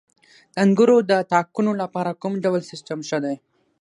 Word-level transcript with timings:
د 0.53 0.55
انګورو 0.65 0.95
د 1.09 1.11
تاکونو 1.33 1.71
لپاره 1.81 2.17
کوم 2.21 2.33
ډول 2.43 2.61
سیستم 2.71 2.99
ښه 3.07 3.17
دی؟ 3.23 3.35